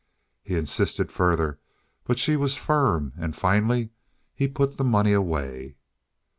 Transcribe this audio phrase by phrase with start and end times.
[0.41, 1.59] He insisted further,
[2.05, 3.91] but she was firm, and finally
[4.33, 5.75] he put the money away.